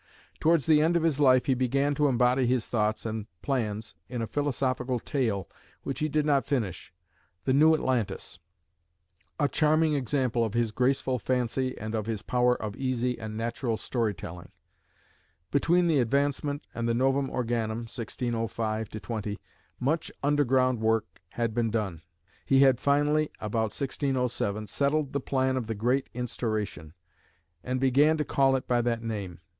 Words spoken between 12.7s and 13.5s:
easy and